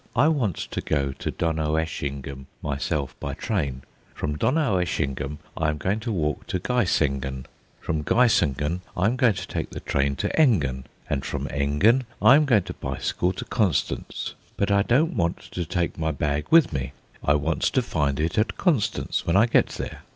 [0.15, 3.83] I want to go to Donaueschingen myself by train;
[4.15, 7.45] from Donaueschingen I am going to walk to Geisengen;
[7.79, 12.35] from Geisengen I am going to take the train to Engen, and from Engen I
[12.35, 14.33] am going to bicycle to Constance.
[14.57, 16.93] But I don't want to take my bag with me;
[17.23, 20.01] I want to find it at Constance when I get there.